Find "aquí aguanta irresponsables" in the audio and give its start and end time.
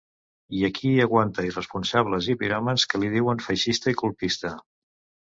0.67-2.29